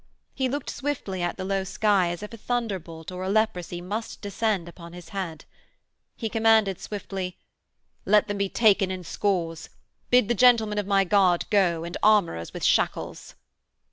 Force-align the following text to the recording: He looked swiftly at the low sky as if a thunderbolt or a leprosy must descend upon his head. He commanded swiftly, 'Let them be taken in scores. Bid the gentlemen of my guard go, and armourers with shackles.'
He 0.33 0.49
looked 0.49 0.71
swiftly 0.71 1.21
at 1.21 1.37
the 1.37 1.45
low 1.45 1.63
sky 1.63 2.09
as 2.09 2.23
if 2.23 2.33
a 2.33 2.37
thunderbolt 2.37 3.11
or 3.11 3.21
a 3.23 3.29
leprosy 3.29 3.81
must 3.81 4.19
descend 4.19 4.67
upon 4.67 4.93
his 4.93 5.09
head. 5.09 5.45
He 6.17 6.27
commanded 6.27 6.79
swiftly, 6.81 7.37
'Let 8.03 8.27
them 8.27 8.39
be 8.39 8.49
taken 8.49 8.89
in 8.89 9.03
scores. 9.03 9.69
Bid 10.09 10.27
the 10.27 10.33
gentlemen 10.33 10.79
of 10.79 10.87
my 10.87 11.03
guard 11.03 11.45
go, 11.51 11.83
and 11.83 11.95
armourers 12.01 12.51
with 12.51 12.63
shackles.' 12.63 13.35